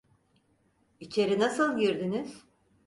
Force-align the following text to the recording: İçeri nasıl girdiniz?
İçeri 0.99 1.39
nasıl 1.39 1.77
girdiniz? 1.77 2.43